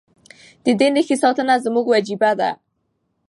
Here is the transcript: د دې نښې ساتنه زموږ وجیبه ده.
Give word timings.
د 0.65 0.67
دې 0.79 0.87
نښې 0.95 1.15
ساتنه 1.23 1.55
زموږ 1.65 1.85
وجیبه 1.89 2.31
ده. 2.39 2.51